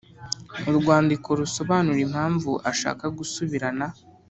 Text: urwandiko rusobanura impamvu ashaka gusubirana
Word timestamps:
urwandiko 0.69 1.29
rusobanura 1.39 1.99
impamvu 2.07 2.51
ashaka 2.71 3.05
gusubirana 3.17 3.85